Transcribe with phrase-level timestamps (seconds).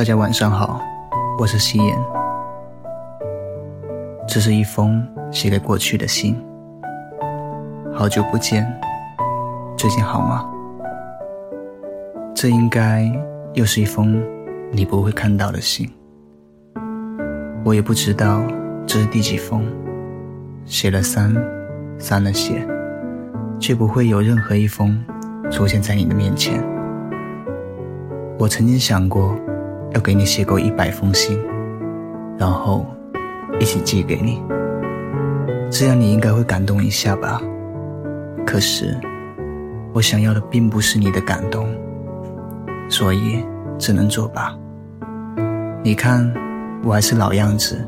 [0.00, 0.80] 大家晚上好，
[1.38, 1.94] 我是夕颜。
[4.26, 6.34] 这是一封写给过去的信。
[7.92, 8.66] 好久不见，
[9.76, 10.48] 最近好吗？
[12.34, 13.12] 这应该
[13.52, 14.18] 又是一封
[14.72, 15.86] 你不会看到的信。
[17.62, 18.42] 我也不知道
[18.86, 19.66] 这是第几封，
[20.64, 21.30] 写了三，
[21.98, 22.66] 删了写，
[23.58, 24.98] 却不会有任何一封
[25.50, 26.58] 出现在你的面前。
[28.38, 29.36] 我曾经想过。
[29.92, 31.38] 要给你写够一百封信，
[32.38, 32.86] 然后
[33.58, 34.40] 一起寄给你，
[35.70, 37.40] 这样你应该会感动一下吧。
[38.46, 38.96] 可是
[39.92, 41.66] 我想要的并不是你的感动，
[42.88, 43.44] 所以
[43.78, 44.56] 只能作罢。
[45.82, 46.32] 你看，
[46.84, 47.84] 我还是老样子，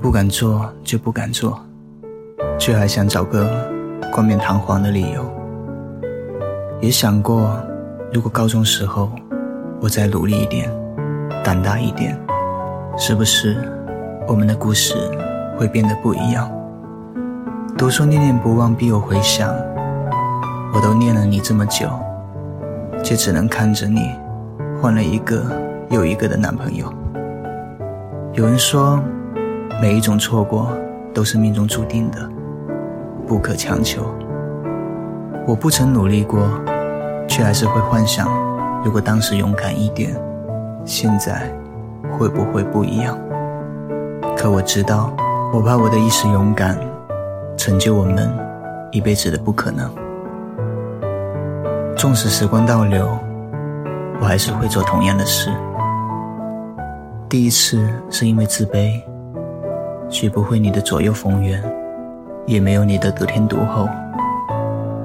[0.00, 1.58] 不敢做就不敢做，
[2.58, 3.48] 却还想找个
[4.10, 5.24] 冠冕堂皇的理由。
[6.80, 7.56] 也想过，
[8.12, 9.08] 如果高中时候。
[9.82, 10.70] 我再努力一点，
[11.42, 12.16] 胆大一点，
[12.96, 13.56] 是不是
[14.28, 14.94] 我们的故事
[15.58, 16.48] 会变得不一样？
[17.76, 19.52] 都说念念不忘必有回响，
[20.72, 21.88] 我都念了你这么久，
[23.02, 24.14] 却只能看着你
[24.80, 25.42] 换了一个
[25.90, 26.86] 又一个的男朋友。
[28.34, 29.00] 有人说，
[29.80, 30.68] 每一种错过
[31.12, 32.20] 都是命中注定的，
[33.26, 34.06] 不可强求。
[35.44, 36.48] 我不曾努力过，
[37.26, 38.30] 却还是会幻想。
[38.84, 40.14] 如果当时勇敢一点，
[40.84, 41.48] 现在
[42.10, 43.16] 会不会不一样？
[44.36, 45.14] 可我知道，
[45.52, 46.76] 我怕我的一时勇敢，
[47.56, 48.28] 成就我们
[48.90, 49.88] 一辈子的不可能。
[51.96, 53.08] 纵使时光倒流，
[54.20, 55.48] 我还是会做同样的事。
[57.28, 59.00] 第一次是因为自卑，
[60.08, 61.62] 学不会你的左右逢源，
[62.46, 63.88] 也没有你的得天独厚。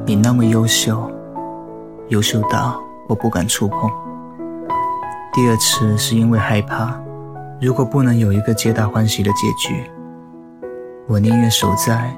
[0.03, 1.11] 你那么优秀，
[2.07, 2.81] 优秀到。
[3.07, 3.89] 我不敢触碰。
[5.33, 6.99] 第二次是因为害怕，
[7.61, 9.89] 如果不能有一个皆大欢喜的结局，
[11.07, 12.11] 我宁愿守在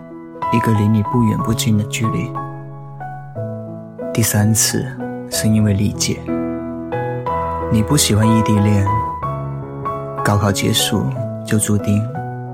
[0.52, 2.32] 一个离你不远不近的距离。
[4.14, 4.86] 第三次
[5.30, 6.20] 是因为理解，
[7.72, 8.88] 你不喜欢异地恋，
[10.24, 11.04] 高考结束
[11.46, 12.02] 就注定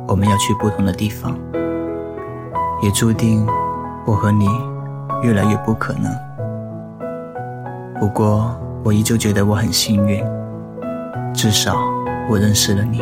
[0.08, 1.38] 我们要去不同的地方，
[2.82, 3.48] 也注定
[4.06, 4.48] 我和你
[5.24, 6.25] 越来越不可能。
[7.98, 10.24] 不过，我依旧觉得我很幸运，
[11.34, 11.76] 至少
[12.30, 13.02] 我认识了你。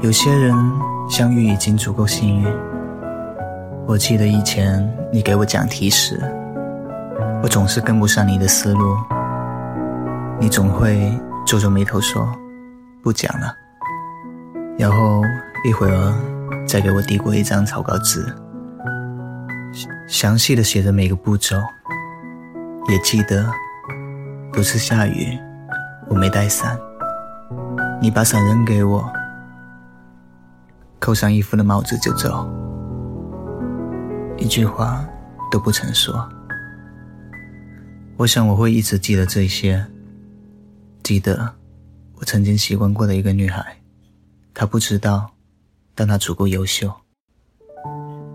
[0.00, 0.54] 有些人
[1.08, 2.46] 相遇已经足够幸运。
[3.86, 6.18] 我记得以前你给我讲题时，
[7.42, 8.96] 我总是跟不上你的思路，
[10.40, 11.12] 你总会
[11.44, 12.26] 皱皱眉头说
[13.02, 13.54] 不讲了，
[14.78, 15.22] 然后
[15.64, 16.14] 一会儿
[16.66, 18.24] 再给我递过一张草稿纸，
[20.08, 21.56] 详细的写着每个步骤。
[22.88, 23.48] 也记得，
[24.52, 25.38] 不是下雨，
[26.08, 26.78] 我没带伞，
[28.00, 29.08] 你把伞扔给我，
[30.98, 32.48] 扣上衣服的帽子就走，
[34.36, 35.04] 一句话
[35.50, 36.28] 都不曾说。
[38.16, 39.86] 我想我会一直记得这些，
[41.02, 41.54] 记得
[42.16, 43.76] 我曾经喜欢过的一个女孩，
[44.52, 45.30] 她不知道，
[45.94, 46.92] 但她足够优秀。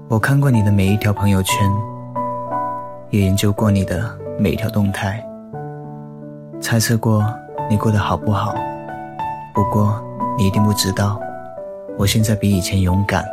[0.07, 1.69] 我看过你的每一条朋友圈，
[3.09, 4.17] 也研究过你的。
[4.39, 5.25] 每条动态，
[6.61, 7.25] 猜测过
[7.69, 8.53] 你过得好不好。
[9.53, 9.99] 不过
[10.37, 11.19] 你一定不知道，
[11.97, 13.25] 我现在比以前勇敢，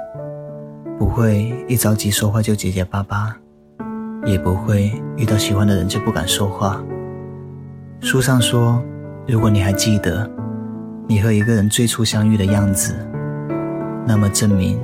[0.98, 3.36] 不会一着急说话就结结巴巴，
[4.24, 6.82] 也不会遇到喜欢的人就不敢说话。
[8.00, 8.82] 书上说，
[9.26, 10.28] 如果你还记得
[11.06, 12.94] 你和一个人最初相遇的样子，
[14.06, 14.80] 那么证明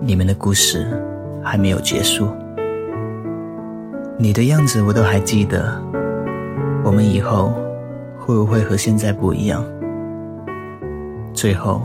[0.00, 0.86] 你们的故事
[1.42, 2.28] 还没有结束。
[4.16, 5.76] 你的样子我都还记得，
[6.84, 7.52] 我们以后
[8.16, 9.64] 会不会和现在不一样？
[11.32, 11.82] 最后，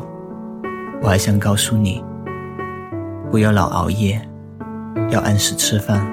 [1.02, 2.04] 我还想告诉你，
[3.32, 4.22] 不要老熬夜，
[5.10, 6.06] 要按时吃饭，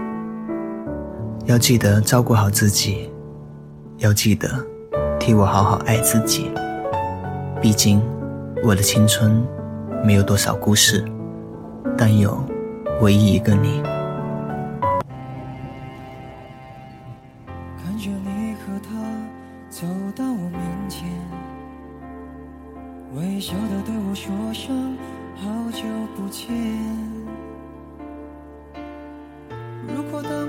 [1.44, 3.10] 要记得照顾好自己，
[3.98, 4.48] 要记得
[5.20, 6.50] 替我好好爱自己。
[7.60, 8.00] 毕竟，
[8.64, 9.46] 我的青春
[10.02, 11.04] 没有多少故事，
[11.96, 12.42] 但有
[13.02, 13.82] 唯一一个你。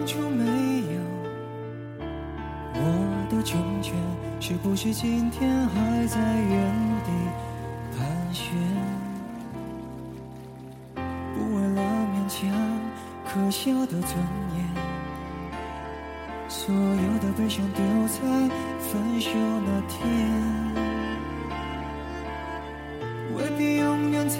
[0.07, 1.01] 就没有
[2.75, 2.79] 我
[3.29, 3.93] 的成全，
[4.39, 6.73] 是不是今天还在原
[7.03, 7.11] 地
[7.91, 8.55] 盘旋？
[10.95, 11.81] 不为了
[12.13, 12.49] 勉强
[13.25, 14.17] 可笑的尊
[14.55, 14.65] 严。
[16.47, 18.17] 所有的悲伤丢在
[18.79, 19.99] 分手那天，
[23.35, 24.39] 未必永远才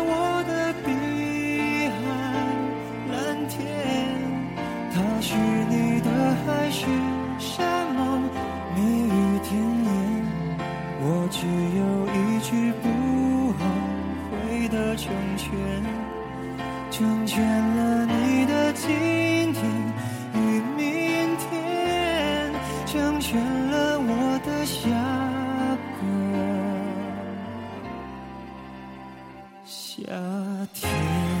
[11.31, 13.59] 只有一句不后
[14.29, 15.49] 悔的成全，
[16.91, 18.89] 成全了你的今
[19.53, 19.63] 天
[20.35, 22.51] 与明天，
[22.85, 23.39] 成全
[23.71, 24.89] 了我的下
[25.97, 26.03] 个
[29.65, 30.03] 夏
[30.73, 31.40] 天。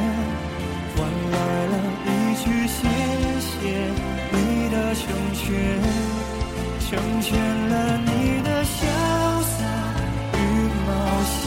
[2.43, 2.79] 去谢
[3.39, 3.53] 谢
[4.31, 4.35] 你
[4.71, 5.01] 的成
[5.35, 5.45] 全，
[6.79, 6.89] 成
[7.21, 7.29] 全
[7.69, 8.09] 了你
[8.41, 8.73] 的潇
[9.43, 9.57] 洒
[10.33, 10.39] 与
[10.87, 10.89] 冒
[11.23, 11.39] 险，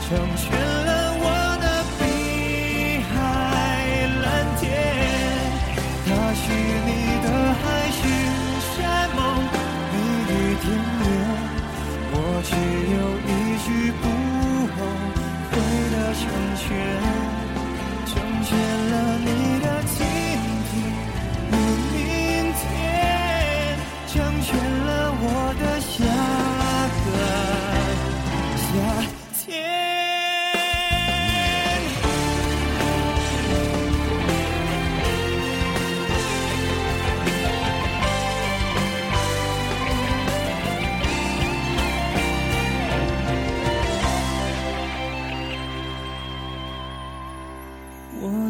[0.00, 0.48] 成全